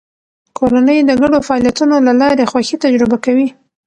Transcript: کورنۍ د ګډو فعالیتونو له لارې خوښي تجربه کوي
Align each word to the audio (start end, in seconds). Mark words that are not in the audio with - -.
کورنۍ 0.57 0.97
د 1.05 1.11
ګډو 1.21 1.37
فعالیتونو 1.47 1.95
له 2.07 2.13
لارې 2.21 2.49
خوښي 2.51 2.75
تجربه 2.83 3.17
کوي 3.25 3.47